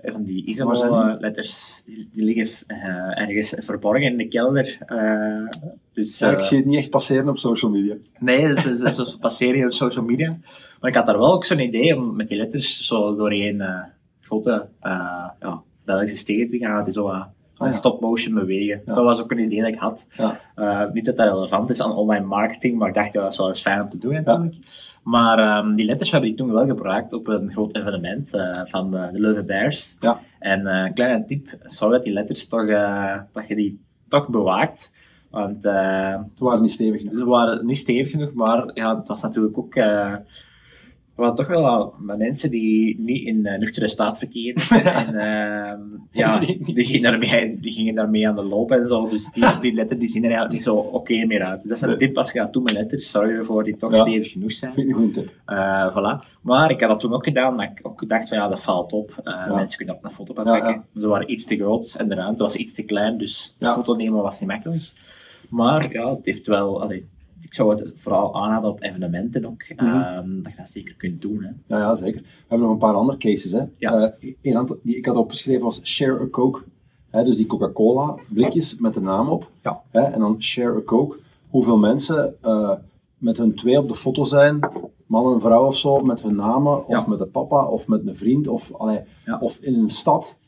eh, 0.00 0.12
van 0.12 0.24
die 0.24 0.54
zijn 0.54 0.68
die? 1.32 2.08
Die, 2.12 2.24
liggen 2.24 2.66
eh, 2.66 3.20
ergens 3.20 3.54
verborgen 3.58 4.10
in 4.10 4.16
de 4.16 4.28
kelder. 4.28 4.78
dus, 5.92 6.18
Ja, 6.18 6.30
ik 6.30 6.40
zie 6.40 6.56
het 6.56 6.66
niet 6.66 6.78
echt 6.78 6.90
passeren 6.90 7.28
op 7.28 7.38
social 7.38 7.70
media. 7.70 7.94
Nee, 8.18 8.48
dat 8.48 8.56
is, 8.56 8.78
dat 8.78 8.88
is 8.88 8.98
een 8.98 9.18
passering 9.18 9.64
op 9.64 9.72
social 9.72 10.04
media. 10.04 10.38
Maar 10.80 10.90
ik 10.90 10.96
had 10.96 11.06
daar 11.06 11.18
wel 11.18 11.32
ook 11.32 11.44
zo'n 11.44 11.60
idee 11.60 11.96
om 11.96 12.16
met 12.16 12.28
die 12.28 12.38
letters 12.38 12.86
zo 12.86 13.14
doorheen 13.14 13.62
grote 14.20 14.68
ja, 15.40 15.62
Belgische 15.84 16.16
steden 16.16 16.48
te 16.48 16.58
gaan. 16.58 16.84
Die 16.84 16.92
zo 16.92 17.10
uh, 17.62 17.72
stop-motion 17.72 18.34
bewegen. 18.34 18.82
Dat 18.84 18.96
was 19.04 19.22
ook 19.22 19.30
een 19.30 19.38
idee 19.38 19.60
dat 19.60 19.68
ik 19.68 19.78
had. 19.78 20.06
Ja. 20.10 20.40
Eh, 20.54 20.92
niet 20.92 21.04
dat 21.04 21.16
dat 21.16 21.26
relevant 21.26 21.70
is 21.70 21.82
aan 21.82 21.92
online 21.96 22.24
marketing, 22.26 22.78
maar 22.78 22.88
ik 22.88 22.94
dacht 22.94 23.12
dat 23.12 23.22
was 23.22 23.36
wel 23.36 23.48
eens 23.48 23.60
fijn 23.60 23.82
om 23.82 23.88
te 23.90 23.98
doen 23.98 24.12
natuurlijk. 24.12 24.56
Maar 25.02 25.38
ehm, 25.38 25.74
die 25.74 25.84
letters 25.86 26.10
hebben 26.10 26.30
ik 26.30 26.36
toen 26.36 26.52
wel 26.52 26.66
gebruikt 26.66 27.12
op 27.12 27.28
een 27.28 27.52
groot 27.52 27.76
evenement 27.76 28.34
eh, 28.34 28.60
van 28.64 28.90
de, 28.90 29.08
Leuven 29.12 29.46
Bears. 29.46 29.96
Ja. 30.00 30.20
En 30.38 30.66
eh, 30.66 30.84
een 30.84 30.94
kleine 30.94 31.24
tip, 31.24 31.48
zorg 31.66 31.92
dat 31.92 32.02
die 32.02 32.12
letters 32.12 32.48
toch, 32.48 32.66
eh, 32.66 33.16
dat 33.32 33.48
je 33.48 33.54
die 33.54 33.80
toch 34.08 34.28
bewaakt. 34.28 34.94
Want 35.30 35.64
eh, 35.64 36.20
Ze 36.34 36.44
waren 36.44 36.60
niet 36.62 36.70
stevig 36.70 37.00
genoeg. 37.00 37.18
ze 37.18 37.24
waren 37.24 37.66
niet 37.66 37.76
stevig 37.76 38.10
genoeg, 38.10 38.32
maar 38.32 38.70
ja, 38.74 38.96
het 38.96 39.06
was 39.06 39.22
natuurlijk 39.22 39.58
ook. 39.58 39.74
eh 39.74 40.14
waren 41.18 41.34
toch 41.34 41.46
wel 41.46 41.94
wat 41.98 42.18
mensen 42.18 42.50
die 42.50 43.00
niet 43.00 43.26
in 43.26 43.36
uh, 43.46 43.58
nuchtere 43.58 43.88
staat 43.88 44.18
verkeerden. 44.18 44.62
en 44.94 45.14
ehm, 45.14 45.80
ja, 46.12 46.38
die 46.60 46.84
gingen, 46.84 47.02
daarmee, 47.10 47.60
die 47.60 47.70
gingen 47.72 47.94
daarmee 47.94 48.28
aan 48.28 48.34
de 48.36 48.42
loop 48.44 48.70
en 48.70 48.84
zo. 48.86 49.08
Dus 49.08 49.32
die, 49.32 49.44
die 49.60 49.72
letters 49.72 50.00
die 50.00 50.08
zien 50.08 50.22
er 50.22 50.28
eigenlijk 50.28 50.54
niet 50.54 50.62
zo 50.64 50.76
oké 50.76 51.24
meer 51.26 51.42
uit. 51.42 51.62
Dus 51.62 51.68
dat 51.80 51.88
is 51.88 51.92
een 51.94 51.98
tip 51.98 52.16
als 52.16 52.32
je 52.32 52.38
gaat 52.38 52.52
doen 52.52 52.62
met 52.62 52.72
letters. 52.72 53.10
Zorg 53.10 53.30
ervoor 53.30 53.64
die 53.64 53.76
toch 53.76 53.94
Ja. 53.94 54.00
stevig 54.00 54.32
genoeg 54.32 54.52
zijn. 54.52 54.72
Vind 54.72 55.16
ik. 55.16 55.28
Eh, 55.44 55.96
voilà. 55.96 56.38
Maar 56.42 56.70
ik 56.70 56.80
had 56.80 56.90
dat 56.90 57.00
toen 57.00 57.12
ook 57.14 57.24
gedaan, 57.24 57.54
maar 57.54 57.70
ik 57.74 57.86
ook 57.86 57.98
gedacht 57.98 58.28
van 58.28 58.38
ja, 58.38 58.48
dat 58.48 58.62
valt 58.62 58.92
op. 58.92 59.20
Eh, 59.24 59.54
Mensen 59.54 59.76
kunnen 59.76 59.94
ook 59.96 60.04
een 60.04 60.10
foto 60.12 60.32
Ja, 60.36 60.42
trekken. 60.42 60.84
Ze 61.00 61.06
waren 61.06 61.30
iets 61.30 61.44
te 61.44 61.56
groot 61.56 61.94
en 61.98 62.08
de 62.08 62.14
ruimte 62.14 62.42
was 62.42 62.56
iets 62.56 62.74
te 62.74 62.82
klein, 62.84 63.18
dus 63.18 63.54
de 63.58 63.64
Ja. 63.64 63.74
foto 63.74 63.94
nemen 63.94 64.22
was 64.22 64.40
niet 64.40 64.48
makkelijk. 64.48 64.82
Maar 65.48 65.92
ja, 65.92 66.14
het 66.14 66.26
heeft 66.26 66.46
wel, 66.46 66.82
allee, 66.82 67.06
ik 67.40 67.54
zou 67.54 67.70
het 67.70 67.92
vooral 67.94 68.34
aanraden 68.42 68.70
op 68.70 68.82
evenementen 68.82 69.44
ook, 69.46 69.64
Mhm. 69.76 69.86
ehm, 69.86 70.42
dat 70.42 70.52
je 70.52 70.58
dat 70.58 70.70
zeker 70.70 70.94
kunt 70.94 71.20
doen. 71.22 71.42
Hè. 71.42 71.50
Ja, 71.76 71.78
ja, 71.82 71.94
zeker. 71.94 72.20
We 72.20 72.26
hebben 72.48 72.66
nog 72.66 72.76
een 72.76 72.82
paar 72.82 72.94
andere 72.94 73.18
cases. 73.18 73.52
Hè. 73.52 73.62
Ja. 73.78 74.12
Eh, 74.20 74.34
een 74.42 74.56
aantal 74.56 74.78
die 74.82 74.96
ik 74.96 75.06
had 75.06 75.16
opgeschreven 75.16 75.62
was 75.62 75.80
Share 75.86 76.20
a 76.20 76.26
Coke. 76.30 76.60
Hè, 77.10 77.24
dus 77.24 77.36
die 77.36 77.46
Coca-Cola 77.46 78.16
blikjes 78.28 78.78
met 78.78 78.94
de 78.94 79.00
naam 79.00 79.28
op. 79.28 79.50
Ja. 79.62 79.80
Hè, 79.90 80.00
en 80.00 80.20
dan 80.20 80.42
Share 80.42 80.76
a 80.76 80.82
Coke. 80.82 81.16
Hoeveel 81.48 81.78
mensen 81.78 82.34
eh, 82.42 82.72
met 83.18 83.36
hun 83.36 83.54
twee 83.54 83.78
op 83.78 83.88
de 83.88 83.94
foto 83.94 84.22
zijn, 84.24 84.58
man 85.06 85.32
en 85.34 85.40
vrouw 85.40 85.66
of 85.66 85.76
zo, 85.76 86.00
met 86.00 86.22
hun 86.22 86.34
namen, 86.36 86.86
of 86.86 86.98
Ja. 87.00 87.08
met 87.08 87.18
de 87.18 87.26
papa, 87.26 87.64
of 87.66 87.88
met 87.88 88.06
een 88.06 88.16
vriend, 88.16 88.48
of, 88.48 88.72
allee, 88.74 89.00
Ja. 89.24 89.38
of 89.38 89.58
in 89.58 89.74
een 89.74 89.88
stad. 89.88 90.38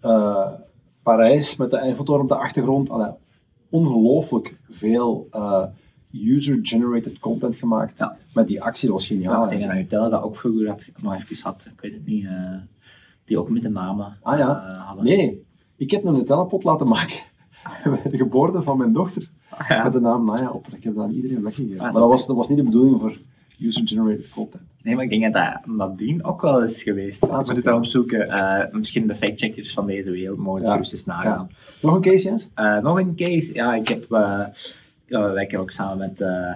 eh, 0.00 0.48
Parijs 1.02 1.56
met 1.56 1.70
de 1.70 1.76
Eiffeltoren 1.76 2.22
op 2.22 2.28
de 2.28 2.36
achtergrond. 2.36 2.90
Allee, 2.90 3.10
ongelooflijk 3.70 4.56
veel 4.68 5.26
eh, 5.30 5.64
user-generated 6.12 7.18
content 7.18 7.56
gemaakt. 7.56 7.98
Ja. 7.98 8.16
Met 8.34 8.46
die 8.46 8.62
actie, 8.62 8.88
dat 8.88 8.96
was 8.96 9.06
geniaal. 9.06 9.34
Ja, 9.46 9.50
ik 9.52 9.58
denk 9.58 9.70
dat 9.70 9.74
Nutella 9.80 10.08
dat 10.08 10.22
ook 10.22 10.36
vroeger 10.36 10.68
had, 10.68 10.84
nog 11.00 11.14
even 11.14 11.36
had, 11.42 11.64
ik 11.74 11.80
weet 11.80 11.92
het 11.92 12.06
niet, 12.06 12.24
eh, 12.24 12.54
die 13.24 13.38
ook 13.38 13.48
met 13.50 13.62
de 13.62 13.68
namen 13.68 14.16
Ah 14.22 14.38
ja. 14.38 14.64
eh, 14.78 14.86
hadden. 14.86 15.04
Nee, 15.04 15.44
ik 15.76 15.90
heb 15.90 16.04
een 16.04 16.12
Nutella-pot 16.12 16.64
laten 16.64 16.88
maken. 16.88 17.16
Bij 17.84 18.00
de 18.10 18.16
geboorte 18.16 18.62
van 18.62 18.78
mijn 18.78 18.92
dochter. 18.92 19.30
Ah, 19.48 19.68
ja. 19.68 19.82
Met 19.84 19.92
de 19.92 20.00
naam 20.00 20.24
Naya 20.24 20.50
op. 20.50 20.66
Ik 20.76 20.84
heb 20.84 20.94
dat 20.94 21.04
aan 21.04 21.10
iedereen 21.12 21.42
weggegeven. 21.42 21.76
Ah, 21.78 21.82
maar 21.82 21.92
dat 22.00 22.08
was, 22.08 22.26
dat 22.26 22.36
was 22.36 22.48
niet 22.48 22.58
de 22.58 22.64
bedoeling 22.64 23.00
voor 23.00 23.18
user-generated 23.60 24.28
content. 24.28 24.62
Nee, 24.82 24.94
maar 24.94 25.04
ik 25.04 25.10
denk 25.10 25.22
dat 25.22 25.32
dat 25.32 25.66
nadien 25.76 26.24
ook 26.24 26.40
wel 26.42 26.62
is 26.62 26.82
geweest. 26.82 27.22
Ah, 27.22 27.28
ik 27.38 27.44
zo. 27.44 27.46
moet 27.46 27.56
het 27.56 27.64
dan 27.64 27.76
opzoeken. 27.76 28.28
Eh, 28.28 28.72
misschien 28.74 29.06
de 29.06 29.14
factcheckers 29.14 29.72
van 29.72 29.86
deze 29.86 30.10
wereld 30.10 30.38
mogen 30.38 30.58
het 30.60 30.66
Ja. 30.66 30.72
gerust 30.72 30.92
eens 30.92 31.04
nagaan. 31.04 31.50
Nog 31.82 31.94
een 31.94 32.00
case, 32.00 32.28
Jens? 32.28 32.48
Nog 32.82 32.98
een 32.98 33.14
case. 33.16 33.54
Ja, 33.54 33.74
ik 33.74 33.88
heb, 33.88 34.06
ja, 35.08 35.28
we 35.28 35.32
werken 35.34 35.58
ook 35.58 35.70
samen 35.70 35.98
met, 35.98 36.20
eh, 36.20 36.54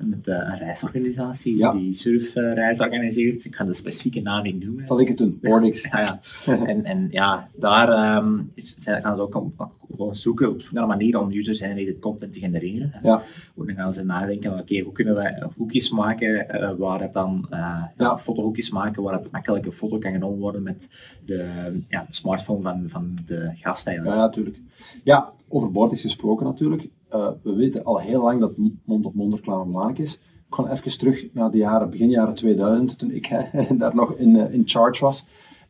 met 0.00 0.28
eh, 0.28 0.34
een 0.34 0.58
reisorganisatie 0.58 1.56
Ja. 1.56 1.72
die 1.72 1.92
surfreis 1.92 2.80
organiseert. 2.80 3.44
Ik 3.44 3.54
ga 3.56 3.64
de 3.64 3.74
specifieke 3.74 4.20
naam 4.20 4.42
niet 4.42 4.64
noemen. 4.64 4.86
Zal 4.86 5.00
ik 5.00 5.08
het 5.08 5.18
doen? 5.18 5.38
Boardix. 5.42 5.82
Ja, 5.90 6.00
ja. 6.00 6.20
En, 6.66 6.84
en 6.84 7.06
ja, 7.10 7.48
daar 7.56 7.88
ehm, 7.88 8.38
is, 8.54 8.76
zijn- 8.78 9.02
gaan 9.02 9.16
ze 9.16 9.22
ook 9.22 9.34
om, 9.34 9.54
gewoon 9.90 10.14
zoeken 10.16 10.50
op 10.50 10.60
zoek 10.62 10.72
naar 10.72 10.82
een 10.82 10.88
manier 10.88 11.18
om 11.20 11.32
user-generated 11.32 11.98
content 11.98 12.32
te 12.32 12.38
genereren. 12.38 12.92
Ja. 13.02 13.22
Dan 13.56 13.74
gaan 13.74 13.94
ze 13.94 14.04
nadenken, 14.04 14.50
van, 14.50 14.60
oké, 14.60 14.80
hoe 14.80 14.92
kunnen 14.92 15.14
wij 15.14 15.42
hoekjes 15.56 15.90
maken 15.90 16.48
eh, 16.48 16.72
waar 16.78 17.00
het 17.00 17.12
dan, 17.12 17.46
eh 17.50 17.82
ja. 17.96 18.18
Fotohoekjes 18.18 18.70
maken 18.70 19.02
waar 19.02 19.14
het 19.14 19.30
makkelijk 19.30 19.66
een 19.66 19.72
foto 19.72 19.98
kan 19.98 20.12
genomen 20.12 20.38
worden 20.38 20.62
met 20.62 20.90
de, 21.24 21.44
ja, 21.88 22.00
de 22.08 22.14
smartphone 22.14 22.62
van, 22.62 22.84
van 22.88 23.16
de 23.26 23.50
gast 23.54 23.84
Ja, 23.84 23.90
eigenlijk. 23.90 24.18
ja, 24.20 24.26
natuurlijk. 24.26 24.56
Ja, 25.04 25.32
over 25.48 25.70
Boardix 25.72 26.00
gesproken 26.02 26.46
natuurlijk. 26.46 26.88
Eh, 27.16 27.28
we 27.42 27.54
weten 27.54 27.84
al 27.84 27.98
heel 27.98 28.22
lang 28.22 28.40
dat 28.40 28.52
mond-op-mond 28.84 29.34
reclame 29.34 29.64
belangrijk 29.64 29.98
is. 29.98 30.14
Ik 30.14 30.54
ga 30.54 30.70
even 30.70 30.98
terug 30.98 31.26
naar 31.32 31.50
de 31.50 31.56
jaren, 31.56 31.90
begin 31.90 32.10
jaren 32.10 32.34
2000, 32.34 32.98
toen 32.98 33.10
ik 33.10 33.28
daar 33.78 33.94
nog 33.94 34.14
in, 34.14 34.36
eh, 34.36 34.54
in 34.54 34.62
charge 34.64 35.04
was. 35.04 35.26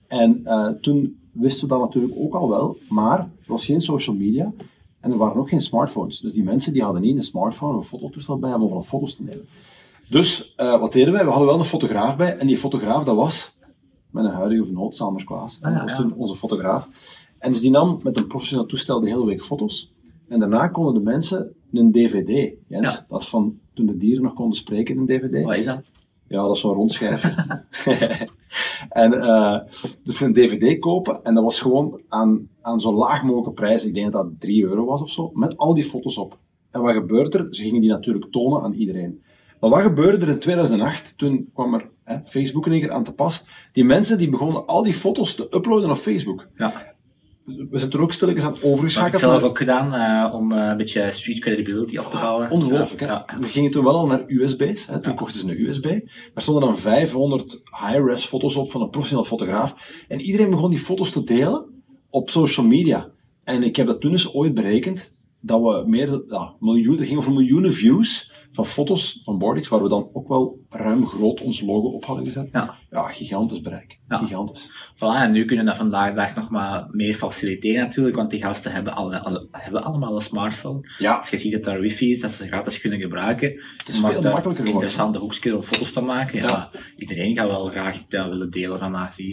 En 0.06 0.40
eh, 0.44 0.68
toen 0.68 1.20
wisten 1.32 1.68
we 1.68 1.74
dat 1.74 1.82
natuurlijk 1.82 2.14
ook 2.16 2.34
al 2.34 2.48
wel, 2.48 2.76
maar 2.88 3.18
er 3.18 3.46
was 3.46 3.64
geen 3.64 3.80
social 3.80 4.16
media 4.16 4.52
en 5.00 5.10
er 5.10 5.18
waren 5.18 5.36
ook 5.36 5.48
geen 5.48 5.60
smartphones. 5.60 6.20
Dus 6.20 6.32
die 6.32 6.44
mensen 6.44 6.72
die 6.72 6.82
hadden 6.82 7.02
niet 7.02 7.16
een 7.16 7.22
smartphone 7.22 7.76
of 7.76 7.92
een 7.92 7.98
fototoestel 7.98 8.38
bij 8.38 8.52
om 8.52 8.62
overal 8.62 8.82
foto's 8.82 9.16
te 9.16 9.22
nemen. 9.22 9.48
Dus 10.08 10.54
wat 10.56 10.92
deden 10.92 11.12
wij? 11.12 11.24
We 11.24 11.30
hadden 11.30 11.48
wel 11.48 11.58
een 11.58 11.64
fotograaf 11.64 12.16
bij 12.16 12.36
en 12.36 12.46
die 12.46 12.58
fotograaf 12.58 13.04
dat 13.04 13.16
was 13.16 13.58
mijn 14.10 14.26
huidige 14.26 14.64
vernoot, 14.64 14.94
Sanders 14.94 15.24
Klaas. 15.24 15.58
Ah, 15.62 15.72
dat 15.72 15.82
was 15.82 15.96
toen 15.96 16.14
onze 16.14 16.36
fotograaf. 16.36 16.88
En 17.38 17.52
dus 17.52 17.60
die 17.60 17.70
nam 17.70 18.00
met 18.02 18.16
een 18.16 18.26
professioneel 18.26 18.66
toestel 18.66 19.00
de 19.00 19.08
hele 19.08 19.24
week 19.24 19.42
foto's. 19.42 19.94
En 20.28 20.38
daarna 20.38 20.68
konden 20.68 20.94
de 20.94 21.00
mensen 21.00 21.54
een 21.72 21.92
dvd, 21.92 22.56
Jens. 22.66 22.94
Ja. 22.94 23.06
Dat 23.08 23.20
is 23.20 23.28
van 23.28 23.58
toen 23.74 23.86
de 23.86 23.96
dieren 23.96 24.22
nog 24.22 24.34
konden 24.34 24.58
spreken, 24.58 24.98
een 24.98 25.06
dvd. 25.06 25.44
Wat 25.44 25.56
is 25.56 25.64
dat? 25.64 25.82
Ja, 26.28 26.42
dat 26.42 26.54
is 26.54 26.60
zo'n 26.60 26.74
rondschijf. 26.74 27.24
en 28.88 29.12
eh, 29.12 29.58
dus 30.02 30.20
een 30.20 30.32
dvd 30.32 30.78
kopen 30.78 31.24
en 31.24 31.34
dat 31.34 31.44
was 31.44 31.60
gewoon 31.60 32.00
aan, 32.08 32.48
aan 32.62 32.80
zo 32.80 32.94
laag 32.94 33.22
mogelijke 33.22 33.52
prijs. 33.52 33.86
Ik 33.86 33.94
denk 33.94 34.12
dat 34.12 34.22
dat 34.22 34.40
3 34.40 34.64
euro 34.64 34.84
was 34.84 35.02
of 35.02 35.10
zo, 35.10 35.30
met 35.34 35.56
al 35.56 35.74
die 35.74 35.84
foto's 35.84 36.18
op. 36.18 36.38
En 36.70 36.82
wat 36.82 36.94
gebeurde 36.94 37.38
er? 37.38 37.54
Ze 37.54 37.62
gingen 37.62 37.80
die 37.80 37.90
natuurlijk 37.90 38.30
tonen 38.30 38.62
aan 38.62 38.72
iedereen. 38.72 39.22
Maar 39.60 39.70
wat 39.70 39.80
gebeurde 39.80 40.26
er 40.26 40.32
in 40.32 40.38
2008? 40.38 41.18
Toen 41.18 41.50
kwam 41.54 41.74
er 41.74 41.90
hè, 42.04 42.18
Facebook 42.24 42.66
in 42.66 42.72
één 42.72 42.80
keer 42.80 42.92
aan 42.92 43.04
te 43.04 43.14
pas. 43.14 43.46
Die 43.72 43.84
mensen 43.84 44.18
die 44.18 44.30
begonnen 44.30 44.66
al 44.66 44.82
die 44.82 44.94
foto's 44.94 45.34
te 45.34 45.46
uploaden 45.50 45.90
op 45.90 45.96
Facebook. 45.96 46.46
Ja. 46.56 46.94
We 47.46 47.78
zijn 47.78 47.90
toen 47.90 48.00
ook 48.00 48.12
stilletjes 48.12 48.44
aan 48.44 48.52
het 48.52 48.60
Dat 48.60 48.70
heb 48.70 48.72
ik 48.72 48.78
overgeschakeld. 48.78 49.20
zelf 49.20 49.42
ook 49.42 49.58
gedaan 49.58 49.94
eh, 49.94 50.34
om 50.34 50.52
eh, 50.52 50.68
een 50.68 50.76
beetje 50.76 51.10
street 51.10 51.38
credibility 51.40 51.96
op 51.96 52.04
te 52.04 52.18
bouwen. 52.20 52.50
Ongelooflijk, 52.50 53.00
hè? 53.00 53.06
Ja. 53.06 53.24
We 53.40 53.46
gingen 53.46 53.70
toen 53.70 53.84
wel 53.84 53.96
al 53.96 54.06
naar 54.06 54.24
USB's. 54.26 54.86
Hè? 54.86 55.00
Toen 55.00 55.14
kochten 55.14 55.40
ze 55.40 55.48
een 55.48 55.60
USB. 55.60 55.82
Daar 55.82 56.42
stonden 56.42 56.62
dan 56.62 56.78
500 56.78 57.62
high-res 57.80 58.24
foto's 58.24 58.56
op 58.56 58.70
van 58.70 58.80
een 58.82 58.90
professioneel 58.90 59.24
fotograaf. 59.24 59.74
En 60.08 60.20
iedereen 60.20 60.50
begon 60.50 60.70
die 60.70 60.78
foto's 60.78 61.10
te 61.10 61.24
delen 61.24 61.66
op 62.10 62.30
social 62.30 62.66
media. 62.66 63.08
En 63.44 63.62
ik 63.62 63.76
heb 63.76 63.86
dat 63.86 64.00
toen 64.00 64.10
eens 64.10 64.34
ooit 64.34 64.54
berekend, 64.54 65.12
dat 65.42 65.60
we 65.60 65.84
meer, 65.86 66.22
ja, 66.26 66.54
miljoen, 66.60 66.96
het 66.96 67.06
ging 67.06 67.18
over 67.18 67.32
miljoenen 67.32 67.72
views 67.72 68.32
van 68.56 68.66
foto's 68.66 69.20
van 69.24 69.38
Bordix, 69.38 69.68
waar 69.68 69.82
we 69.82 69.88
dan 69.88 70.10
ook 70.12 70.28
wel 70.28 70.58
ruim 70.70 71.06
groot 71.06 71.40
ons 71.40 71.60
logo 71.60 71.88
op 71.88 72.04
hadden 72.04 72.24
gezet. 72.26 72.48
Ja. 72.52 72.74
Ja, 72.90 73.02
gigantisch 73.06 73.60
bereik. 73.60 73.98
Ja. 74.08 74.16
Gigantisch. 74.16 74.70
Voilà, 74.94 75.20
en 75.22 75.32
nu 75.32 75.44
kunnen 75.44 75.64
we 75.64 75.70
dat 75.70 75.80
vandaag 75.80 76.14
dag 76.14 76.34
nog 76.36 76.50
maar 76.50 76.86
meer 76.90 77.14
faciliteren 77.14 77.80
natuurlijk, 77.80 78.16
want 78.16 78.30
die 78.30 78.40
gasten 78.42 78.72
hebben, 78.72 78.94
alle, 78.94 79.18
alle- 79.18 79.48
hebben 79.52 79.82
allemaal 79.84 80.14
een 80.14 80.20
smartphone. 80.20 80.80
Ja, 80.98 81.16
Als 81.16 81.30
je 81.30 81.36
ziet 81.36 81.52
dat 81.52 81.64
daar 81.64 81.80
wifi 81.80 82.10
is, 82.10 82.20
dat 82.20 82.32
ze 82.32 82.46
gratis 82.46 82.80
kunnen 82.80 82.98
gebruiken. 83.00 83.48
Het 83.76 83.88
is 83.88 84.00
veel 84.00 84.22
makkelijker. 84.22 84.66
Interessante 84.66 85.18
hoekjes 85.18 85.52
om 85.52 85.62
foto's 85.62 85.92
te 85.92 86.00
maken. 86.00 86.38
Ja. 86.42 86.70
Iedereen 86.96 87.36
gaat 87.36 87.46
wel 87.46 87.68
graag 87.68 88.06
dat 88.06 88.28
willen 88.28 88.50
delen 88.50 88.78
van, 88.78 88.94
ah, 88.94 89.10
zie 89.10 89.26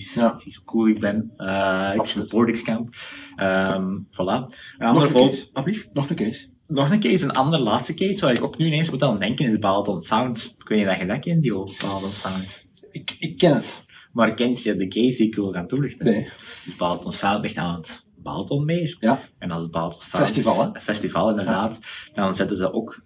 hoe 0.56 0.66
cool 0.66 0.88
ik 0.88 1.00
ben. 1.00 1.32
Eh 1.38 1.92
ik 1.94 2.00
Absoluut. 2.00 2.28
ben 2.30 2.38
Bordixcamp. 2.38 2.96
Ehm 3.36 3.98
voilà. 4.10 4.16
Een 4.18 4.48
Nog 4.78 4.90
andere 4.94 5.08
een 5.08 5.30
case. 5.30 5.90
Nog 5.94 6.10
een 6.10 6.16
case. 6.16 6.48
Nog 6.74 6.92
een 6.92 7.00
case, 7.00 7.24
een 7.24 7.32
ander 7.32 7.60
laatste 7.60 7.94
case, 7.94 8.26
waar 8.26 8.34
ik 8.34 8.44
ook 8.44 8.58
nu 8.58 8.66
ineens 8.66 8.90
moet 8.90 9.04
aan 9.04 9.20
denken, 9.20 9.46
is 9.46 9.60
Balaton 9.60 10.02
Sound. 10.02 10.56
Ik 10.60 10.68
weet 10.68 10.78
niet 10.78 10.88
of 10.88 10.98
je 10.98 11.06
dat 11.06 11.20
kent, 11.20 11.42
die 11.42 11.54
Balaton 11.54 12.10
Sound. 12.10 12.66
Ik, 12.92 13.16
ik 13.20 13.38
ken 13.38 13.54
het. 13.54 13.86
Maar 14.12 14.34
kent 14.34 14.64
je 14.64 14.76
de 14.76 14.88
case 14.88 15.18
die 15.18 15.28
ik 15.28 15.36
wil 15.36 15.52
gaan 15.52 15.68
toelichten? 15.68 16.06
Nee. 16.06 16.30
Balaton 16.78 17.12
Sound 17.12 17.44
ligt 17.44 17.58
aan 17.58 17.76
het 17.76 18.06
Balatonmeer. 18.16 18.98
Ja. 19.00 19.20
En 19.38 19.52
als 19.52 19.62
het 19.64 19.72
Balaton 19.72 20.02
Sound 20.02 20.24
Festival, 20.24 20.74
hè? 20.74 20.80
festival 20.80 21.30
inderdaad, 21.30 21.80
dan 22.14 22.36
zetten 22.36 22.58
ze 22.58 22.74
ook 22.74 23.02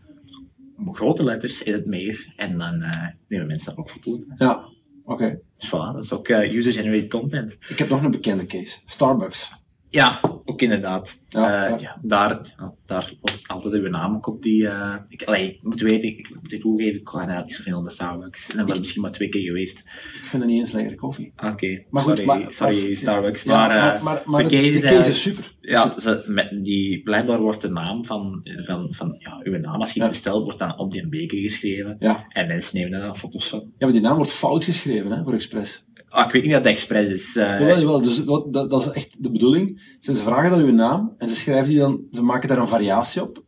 grote 0.91 1.23
letters 1.23 1.63
in 1.63 1.73
het 1.73 1.85
meer 1.85 2.33
en 2.35 2.57
dan 2.57 2.81
eh, 2.81 3.07
nemen 3.27 3.47
mensen 3.47 3.69
daar 3.69 3.79
ook 3.79 3.89
foto's. 3.89 4.19
Ja, 4.37 4.65
oké. 5.03 5.39
Dus 5.57 5.67
voilà, 5.67 5.93
dat 5.93 6.03
is 6.03 6.13
ook 6.13 6.27
eh, 6.27 6.53
user-generated 6.53 7.09
content. 7.09 7.57
Ik 7.67 7.77
heb 7.77 7.89
nog 7.89 8.03
een 8.03 8.11
bekende 8.11 8.45
case. 8.45 8.79
Starbucks. 8.85 9.65
Ja, 9.89 10.19
ook 10.45 10.61
inderdaad. 10.61 11.23
Ja, 11.29 11.63
Eh, 11.65 11.69
ja. 11.69 11.77
ja, 11.79 11.97
daar, 12.01 12.53
ja, 12.57 12.73
daar 12.85 13.13
wordt 13.21 13.43
altijd 13.47 13.73
uw 13.73 13.89
naam 13.89 14.15
ook 14.15 14.27
op 14.27 14.41
die... 14.41 14.67
eh 14.67 14.95
ik, 15.07 15.23
allee, 15.23 15.49
ik 15.53 15.63
moet 15.63 15.81
weten, 15.81 16.09
ik 16.09 16.29
moet 16.41 16.49
dit 16.49 16.61
toegeven, 16.61 16.99
ik 16.99 17.07
ga 17.09 17.19
inderdaad 17.21 17.45
niet 17.45 17.53
zoveel 17.55 17.81
naar 17.81 17.91
Starbucks. 17.91 18.49
En 18.49 18.57
dan 18.57 18.65
ben 18.65 18.73
ik 18.75 18.79
misschien 18.81 19.01
maar 19.01 19.11
twee 19.11 19.29
keer 19.29 19.41
geweest. 19.41 19.79
Ik 19.79 20.25
vind 20.25 20.43
het 20.43 20.51
niet 20.51 20.59
eens 20.61 20.71
lekkere 20.71 20.95
koffie. 20.95 21.33
Oké, 21.37 21.83
Maar 21.89 22.01
goed, 22.01 22.11
sorry, 22.11 22.25
maar- 22.25 22.51
sorry 22.51 22.85
maar- 22.85 22.95
Starbucks. 22.95 23.43
Ja, 23.43 23.51
maar, 23.67 23.69
eh, 23.69 23.77
maar, 23.77 24.03
maar, 24.03 24.23
maar 24.25 24.43
de 24.43 24.49
de, 24.49 24.55
case 24.55 24.69
de 24.69 24.75
is 24.75 24.81
case 24.81 24.87
eigenlijk- 24.93 25.15
is 25.15 25.21
super. 25.21 25.55
Ja, 25.61 25.99
ze, 25.99 26.23
met 26.27 26.49
die, 26.63 27.03
blijkbaar 27.03 27.39
wordt 27.41 27.61
de 27.61 27.69
naam 27.69 28.05
van, 28.05 28.41
van, 28.65 28.87
van 28.93 29.15
ja, 29.19 29.39
uw 29.43 29.57
naam, 29.59 29.79
als 29.79 29.89
je 29.89 29.95
iets 29.95 30.05
Ja. 30.05 30.11
bestelt, 30.11 30.43
wordt 30.43 30.59
dan 30.59 30.77
op 30.77 30.91
die 30.91 31.07
beker 31.07 31.37
geschreven. 31.39 31.95
Ja. 31.99 32.25
En 32.29 32.47
mensen 32.47 32.77
nemen 32.77 32.91
daar 32.91 33.01
dan 33.07 33.17
foto's 33.17 33.49
van. 33.49 33.59
ja, 33.59 33.71
maar 33.85 33.91
die 33.91 34.01
naam 34.01 34.15
wordt 34.15 34.31
fout 34.31 34.63
geschreven 34.63 35.11
hè, 35.11 35.23
voor 35.23 35.33
Expres. 35.33 35.85
Ah, 36.09 36.25
ik 36.25 36.31
weet 36.31 36.41
niet 36.43 36.51
dat 36.51 36.63
het 36.63 36.71
expres 36.71 37.09
is. 37.09 37.35
eh, 37.35 37.59
Jawel, 37.59 37.79
jawel. 37.79 38.01
Dus 38.01 38.23
wat, 38.23 38.53
dat, 38.53 38.69
dat 38.69 38.81
is 38.81 38.91
echt 38.91 39.23
de 39.23 39.31
bedoeling. 39.31 39.95
Ze 39.99 40.13
ze 40.13 40.21
vragen 40.23 40.49
dan 40.49 40.59
uw 40.59 40.71
naam 40.71 41.15
en 41.17 41.27
ze 41.27 41.35
schrijven 41.35 41.69
die 41.69 41.77
dan, 41.79 42.01
ze 42.11 42.21
maken 42.23 42.49
daar 42.49 42.57
een 42.57 42.67
variatie 42.67 43.21
op. 43.21 43.43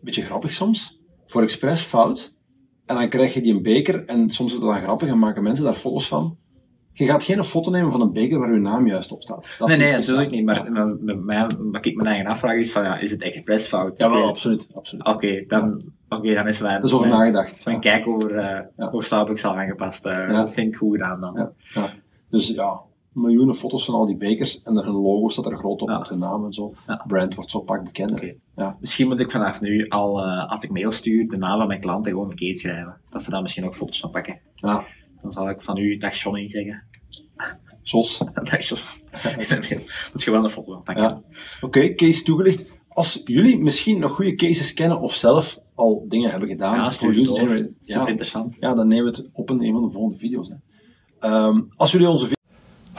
Beetje 0.00 0.22
grappig 0.22 0.52
soms. 0.52 1.00
Voor 1.26 1.42
expres 1.42 1.80
fout. 1.80 2.34
En 2.84 2.94
dan 2.96 3.08
krijg 3.08 3.34
je 3.34 3.40
die 3.40 3.54
een 3.54 3.62
beker 3.62 4.04
en 4.04 4.30
soms 4.30 4.52
is 4.54 4.60
dat 4.60 4.68
dan 4.68 4.82
grappig 4.82 5.08
en 5.08 5.18
maken 5.18 5.42
mensen 5.42 5.64
daar 5.64 5.74
foto's 5.74 6.08
van. 6.08 6.36
Je 6.94 7.04
gaat 7.06 7.24
geen 7.24 7.44
foto 7.44 7.70
nemen 7.70 7.92
van 7.92 8.00
een 8.00 8.12
beker 8.12 8.38
waar 8.38 8.48
uw 8.48 8.60
naam 8.60 8.86
juist 8.86 9.12
op 9.12 9.22
staat. 9.22 9.54
Dat 9.58 9.68
nee, 9.68 9.76
nee, 9.76 9.92
natuurlijk 9.92 10.30
niet. 10.30 10.44
Maar, 10.44 10.72
maar, 10.72 11.18
maar 11.18 11.50
wat 11.58 11.84
ik 11.86 11.96
mijn 11.96 12.08
eigen 12.08 12.26
afvraag 12.26 12.56
is 12.56 12.72
van, 12.72 12.82
ja, 12.84 12.98
is 12.98 13.10
het 13.10 13.22
expres 13.22 13.66
fout? 13.66 13.98
Jawel, 13.98 14.18
Oké, 14.18 14.28
absoluut. 14.28 14.68
absoluut. 14.74 15.06
Oké, 15.08 15.44
dan, 15.46 15.82
oké, 16.08 16.34
dan 16.34 16.48
is 16.48 16.60
mijn, 16.60 16.74
Dat 16.80 16.84
is 16.90 16.92
over 16.96 17.08
mijn, 17.08 17.18
nagedacht. 17.20 17.64
mijn 17.64 17.80
kijk 17.80 18.06
over, 18.06 18.36
eh 18.36 18.58
Ja. 18.76 18.86
over 18.86 19.02
Starbucks 19.02 19.44
al 19.44 19.56
aangepast. 19.56 20.04
eh 20.06 20.12
Ja. 20.12 20.26
Dat 20.28 20.52
vind 20.52 20.68
ik 20.72 20.76
goed 20.76 20.92
gedaan 20.92 21.20
dan. 21.20 21.32
Ja, 21.34 21.52
ja. 21.80 21.88
Dus 22.30 22.48
ja, 22.48 22.80
miljoenen 23.12 23.54
foto's 23.54 23.84
van 23.84 23.94
al 23.94 24.06
die 24.06 24.16
bekers 24.16 24.62
en 24.62 24.76
er 24.76 24.84
hun 24.84 24.94
logo 24.94 25.28
staat 25.28 25.46
er 25.46 25.56
groot 25.58 25.82
op 25.82 25.88
Ja. 25.88 25.98
met 25.98 26.08
hun 26.08 26.18
naam 26.18 26.44
en 26.44 26.52
zo. 26.52 26.72
Ja. 26.86 27.04
Brand 27.06 27.34
wordt 27.34 27.50
zo 27.50 27.60
pak 27.60 27.84
bekender. 27.84 28.34
Ja. 28.56 28.76
Misschien 28.80 29.08
moet 29.08 29.20
ik 29.20 29.30
vanaf 29.30 29.60
nu 29.60 29.88
al, 29.88 30.20
eh, 30.24 30.50
als 30.50 30.64
ik 30.64 30.70
mail 30.70 30.90
stuur, 30.90 31.28
de 31.28 31.36
naam 31.36 31.58
van 31.58 31.66
mijn 31.68 31.80
klanten 31.80 32.12
gewoon 32.12 32.26
verkeerd 32.28 32.56
schrijven. 32.56 32.96
Dat 33.08 33.22
ze 33.22 33.30
daar 33.30 33.42
misschien 33.42 33.64
ook 33.64 33.74
foto's 33.74 34.00
van 34.00 34.10
pakken. 34.10 34.38
ja, 34.54 34.82
Dan 35.22 35.32
zal 35.32 35.48
ik 35.48 35.62
van 35.62 35.76
u 35.76 35.96
dag 35.96 36.14
Johnny 36.14 36.48
zeggen. 36.48 36.84
Jos. 37.82 38.22
Dag 38.50 38.68
Jos. 38.68 39.04
Moet 40.12 40.22
je 40.22 40.30
wel 40.30 40.44
een 40.44 40.50
foto. 40.50 40.82
Ja. 40.84 41.22
Oké, 41.60 41.94
case 41.94 42.22
toegelicht. 42.22 42.72
Als 42.88 43.22
jullie 43.24 43.58
misschien 43.58 43.98
nog 43.98 44.12
goede 44.12 44.34
cases 44.34 44.72
kennen 44.72 45.00
of 45.00 45.14
zelf 45.14 45.58
al 45.74 46.04
dingen 46.08 46.30
hebben 46.30 46.48
gedaan 46.48 46.92
voor 46.92 47.14
user 47.14 47.74
ja, 47.80 48.06
interessant. 48.06 48.56
ja, 48.60 48.74
dan 48.74 48.88
nemen 48.88 49.12
we 49.12 49.18
het 49.18 49.30
op 49.32 49.50
in 49.50 49.62
een 49.62 49.72
van 49.72 49.82
de 49.82 49.90
volgende 49.90 50.18
video's. 50.18 50.48
Hè. 50.48 50.54
Ehm, 51.18 51.60
als 51.74 51.92
jullie 51.92 52.08
onze 52.08 52.28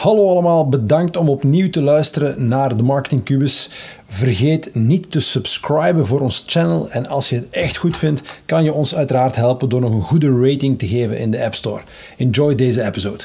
Hallo 0.04 0.30
allemaal, 0.30 0.70
bedankt 0.70 1.18
om 1.18 1.30
opnieuw 1.30 1.70
te 1.70 1.82
luisteren 1.82 2.48
naar 2.48 2.78
de 2.78 2.84
Marketing 2.84 3.24
Cubus. 3.24 3.70
Vergeet 4.08 4.76
niet 4.76 5.12
te 5.12 5.20
subscriben 5.20 6.08
voor 6.08 6.20
ons 6.20 6.44
channel 6.48 6.90
en 6.90 7.08
als 7.08 7.30
je 7.30 7.36
het 7.36 7.50
echt 7.50 7.78
goed 7.78 7.98
vindt, 7.98 8.22
kan 8.46 8.64
je 8.64 8.74
ons 8.74 8.96
uiteraard 8.96 9.36
helpen 9.36 9.70
door 9.70 9.82
nog 9.82 9.92
een 9.92 10.02
goede 10.02 10.50
rating 10.50 10.80
te 10.80 10.88
geven 10.88 11.20
in 11.20 11.32
de 11.32 11.44
App 11.44 11.54
Store. 11.56 11.82
Enjoy 12.18 12.56
deze 12.56 12.84
episode. 12.84 13.24